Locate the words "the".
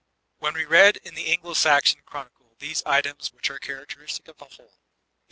1.13-1.27, 4.39-4.45